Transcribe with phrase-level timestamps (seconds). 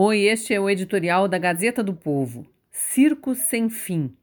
[0.00, 2.46] Oi, este é o editorial da Gazeta do Povo.
[2.70, 4.14] Circo Sem Fim.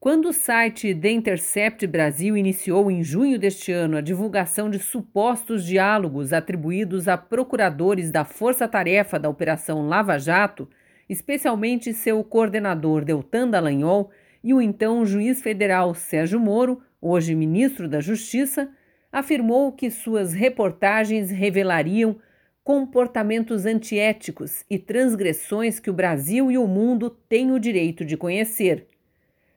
[0.00, 5.64] Quando o site The Intercept Brasil iniciou em junho deste ano a divulgação de supostos
[5.64, 10.68] diálogos atribuídos a procuradores da Força Tarefa da Operação Lava Jato,
[11.08, 14.10] especialmente seu coordenador Deltan Dallagnol
[14.42, 18.68] e o então juiz federal Sérgio Moro, hoje ministro da Justiça,
[19.12, 22.18] afirmou que suas reportagens revelariam
[22.62, 28.86] comportamentos antiéticos e transgressões que o Brasil e o mundo têm o direito de conhecer.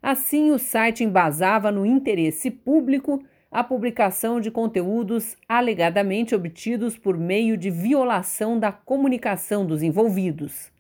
[0.02, 7.56] Assim, o site embasava no interesse público a publicação de conteúdos alegadamente obtidos por meio
[7.56, 10.72] de violação da comunicação dos envolvidos.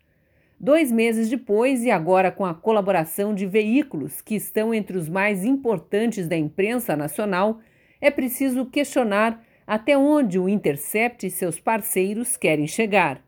[0.59, 5.45] Dois meses depois, e agora com a colaboração de veículos que estão entre os mais
[5.45, 7.59] importantes da imprensa nacional,
[8.01, 13.21] é preciso questionar até onde o Intercept e seus parceiros querem chegar.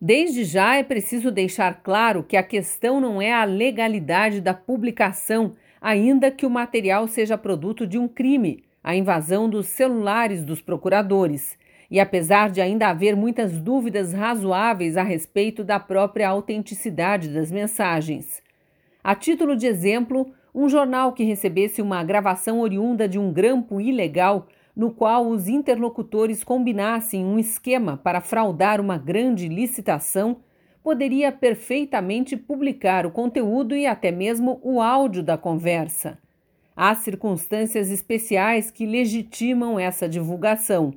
[0.00, 5.56] Desde já é preciso deixar claro que a questão não é a legalidade da publicação,
[5.80, 11.58] ainda que o material seja produto de um crime, a invasão dos celulares dos procuradores.
[11.90, 18.42] E apesar de ainda haver muitas dúvidas razoáveis a respeito da própria autenticidade das mensagens.
[19.02, 24.46] A título de exemplo, um jornal que recebesse uma gravação oriunda de um grampo ilegal
[24.78, 30.36] no qual os interlocutores combinassem um esquema para fraudar uma grande licitação,
[30.84, 36.16] poderia perfeitamente publicar o conteúdo e até mesmo o áudio da conversa.
[36.76, 40.94] Há circunstâncias especiais que legitimam essa divulgação.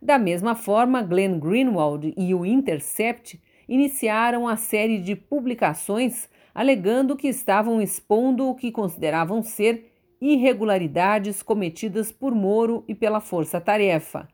[0.00, 3.38] Da mesma forma, Glenn Greenwald e o Intercept
[3.68, 9.89] iniciaram a série de publicações alegando que estavam expondo o que consideravam ser
[10.20, 14.28] irregularidades cometidas por Moro e pela Força Tarefa.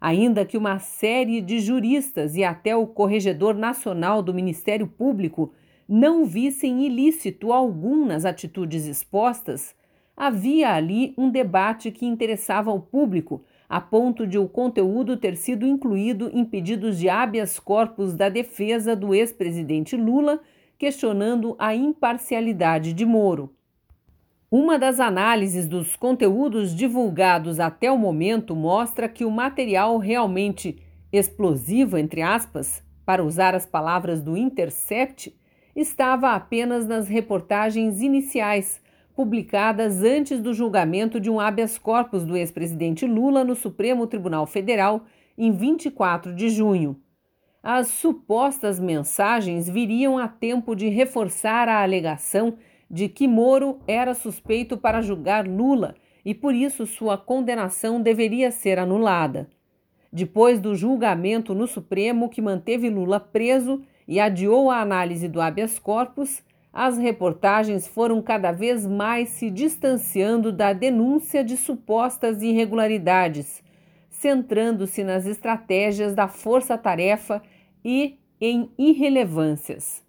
[0.00, 5.52] Ainda que uma série de juristas e até o Corregedor Nacional do Ministério Público
[5.88, 9.74] não vissem ilícito algum nas atitudes expostas,
[10.16, 15.66] havia ali um debate que interessava ao público, a ponto de o conteúdo ter sido
[15.66, 20.40] incluído em pedidos de habeas corpus da defesa do ex-presidente Lula,
[20.78, 23.57] questionando a imparcialidade de Moro.
[24.50, 30.82] Uma das análises dos conteúdos divulgados até o momento mostra que o material realmente
[31.12, 35.38] explosivo, entre aspas, para usar as palavras do Intercept,
[35.76, 38.80] estava apenas nas reportagens iniciais,
[39.14, 45.02] publicadas antes do julgamento de um habeas corpus do ex-presidente Lula no Supremo Tribunal Federal
[45.36, 46.98] em 24 de junho.
[47.62, 52.56] As supostas mensagens viriam a tempo de reforçar a alegação
[52.90, 55.94] de que Moro era suspeito para julgar Lula
[56.24, 59.48] e por isso sua condenação deveria ser anulada.
[60.12, 65.78] Depois do julgamento no Supremo que manteve Lula preso e adiou a análise do habeas
[65.78, 73.62] corpus, as reportagens foram cada vez mais se distanciando da denúncia de supostas irregularidades,
[74.08, 77.42] centrando-se nas estratégias da força-tarefa
[77.84, 80.02] e em irrelevâncias.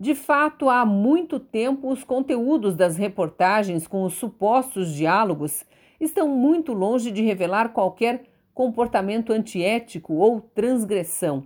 [0.00, 5.62] De fato, há muito tempo os conteúdos das reportagens com os supostos diálogos
[6.00, 8.24] estão muito longe de revelar qualquer
[8.54, 11.44] comportamento antiético ou transgressão.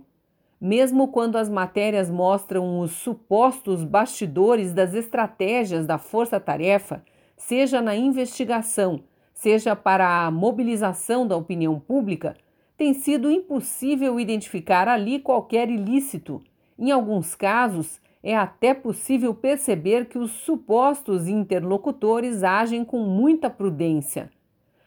[0.59, 7.03] Mesmo quando as matérias mostram os supostos bastidores das estratégias da força-tarefa,
[7.35, 9.01] seja na investigação,
[9.33, 12.37] seja para a mobilização da opinião pública,
[12.77, 16.41] tem sido impossível identificar ali qualquer ilícito.
[16.79, 24.31] Em alguns casos, é até possível perceber que os supostos interlocutores agem com muita prudência.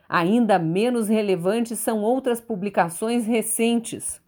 [0.08, 4.20] Ainda menos relevantes são outras publicações recentes.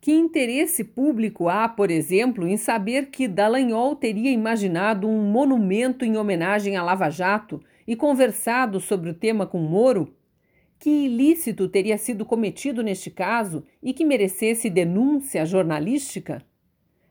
[0.00, 6.16] Que interesse público há, por exemplo, em saber que Dallagnol teria imaginado um monumento em
[6.16, 10.14] homenagem a Lava Jato e conversado sobre o tema com Moro?
[10.78, 16.44] Que ilícito teria sido cometido neste caso e que merecesse denúncia jornalística?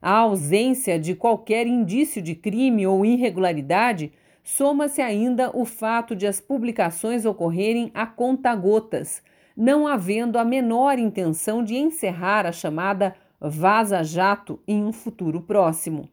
[0.01, 4.11] A ausência de qualquer indício de crime ou irregularidade
[4.43, 9.21] soma-se ainda o fato de as publicações ocorrerem a conta-gotas,
[9.55, 16.09] não havendo a menor intenção de encerrar a chamada Vaza Jato em um futuro próximo.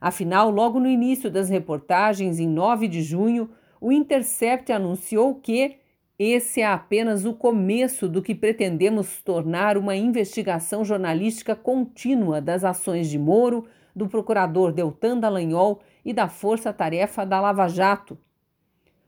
[0.00, 5.76] Afinal, logo no início das reportagens, em 9 de junho, o Intercept anunciou que
[6.18, 13.08] esse é apenas o começo do que pretendemos tornar uma investigação jornalística contínua das ações
[13.08, 13.64] de Moro,
[13.94, 18.16] do procurador Deltan Dallagnol e da força-tarefa da Lava Jato.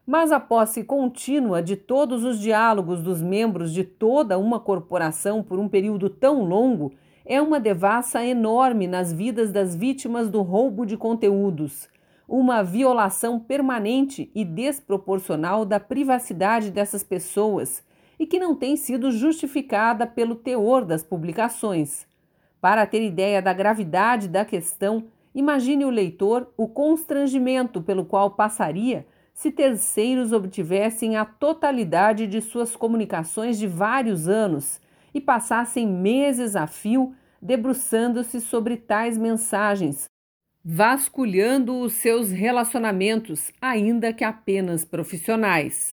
[0.05, 5.59] Mas a posse contínua de todos os diálogos dos membros de toda uma corporação por
[5.59, 6.93] um período tão longo
[7.25, 11.89] é uma devassa enorme nas vidas das vítimas do roubo de conteúdos,
[12.29, 17.85] uma violação permanente e desproporcional da privacidade dessas pessoas
[18.19, 22.07] e que não tem sido justificada pelo teor das publicações.
[22.61, 29.07] Para ter ideia da gravidade da questão, imagine o leitor o constrangimento pelo qual passaria
[29.35, 34.81] se terceiros obtivessem a totalidade de suas comunicações de vários anos
[35.13, 40.07] e passassem meses a fio debruçando-se sobre tais mensagens,
[40.69, 45.91] vasculhando os seus relacionamentos, ainda que apenas profissionais.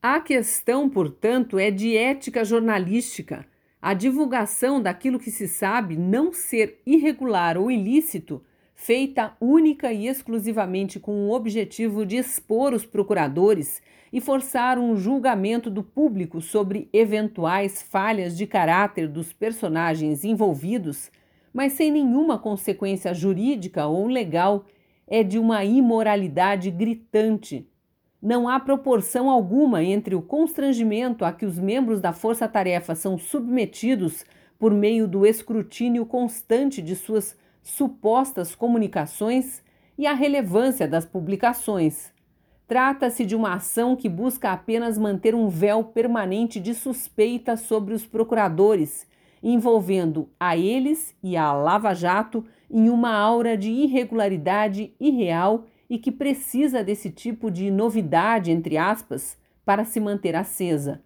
[0.00, 3.44] A questão, portanto, é de ética jornalística.
[3.80, 8.40] A divulgação daquilo que se sabe não ser irregular ou ilícito
[8.76, 13.82] feita única e exclusivamente com o objetivo de expor os procuradores
[14.12, 21.10] e forçar um julgamento do público sobre eventuais falhas de caráter dos personagens envolvidos,
[21.52, 24.64] mas sem nenhuma consequência jurídica ou legal,
[25.06, 27.68] é de uma imoralidade gritante.
[28.20, 34.24] Não há proporção alguma entre o constrangimento a que os membros da força-tarefa são submetidos
[34.58, 39.62] por meio do escrutínio constante de suas supostas comunicações
[39.98, 42.12] e a relevância das publicações.
[42.66, 48.06] Trata-se de uma ação que busca apenas manter um véu permanente de suspeita sobre os
[48.06, 49.06] procuradores,
[49.42, 56.12] envolvendo a eles e a Lava Jato em uma aura de irregularidade irreal e que
[56.12, 61.02] precisa desse tipo de novidade, entre aspas, para se manter acesa.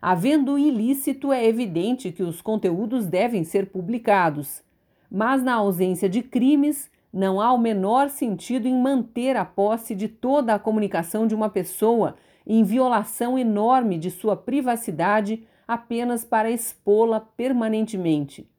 [0.00, 4.62] Havendo ilícito, é evidente que os conteúdos devem ser publicados
[5.10, 10.08] mas na ausência de crimes, não há o menor sentido em manter a posse de
[10.08, 12.16] toda a comunicação de uma pessoa
[12.46, 18.50] em violação enorme de sua privacidade apenas para expô-la permanentemente.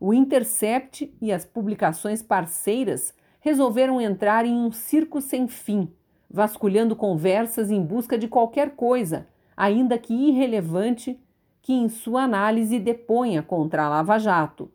[0.00, 5.90] O Intercept e as publicações parceiras resolveram entrar em um circo sem fim,
[6.28, 11.18] vasculhando conversas em busca de qualquer coisa, ainda que irrelevante,
[11.62, 14.70] que em sua análise deponha contra a Lava Jato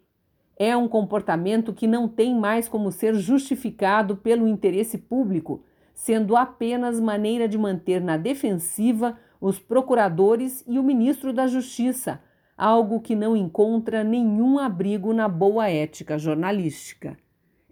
[0.63, 6.99] é um comportamento que não tem mais como ser justificado pelo interesse público, sendo apenas
[6.99, 12.21] maneira de manter na defensiva os procuradores e o ministro da Justiça,
[12.55, 17.17] algo que não encontra nenhum abrigo na boa ética jornalística.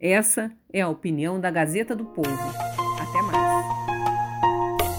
[0.02, 2.30] Essa é a opinião da Gazeta do Povo.
[3.00, 3.40] Até mais.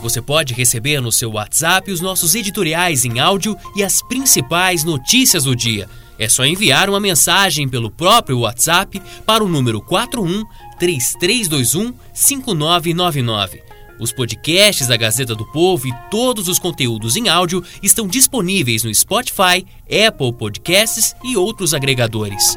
[0.01, 5.45] Você pode receber no seu WhatsApp os nossos editoriais em áudio e as principais notícias
[5.45, 5.89] do dia.
[6.19, 10.45] É só enviar uma mensagem pelo próprio WhatsApp para o número 41
[10.79, 13.70] 3321 5999.
[14.01, 18.95] Os podcasts da Gazeta do Povo e todos os conteúdos em áudio estão disponíveis no
[18.95, 22.57] Spotify, Apple Podcasts e outros agregadores.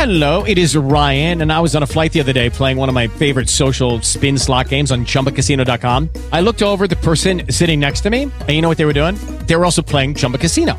[0.00, 2.88] Hello, it is Ryan, and I was on a flight the other day playing one
[2.88, 6.08] of my favorite social spin slot games on chumbacasino.com.
[6.32, 8.94] I looked over the person sitting next to me, and you know what they were
[8.94, 9.16] doing?
[9.46, 10.78] They were also playing Chumba Casino.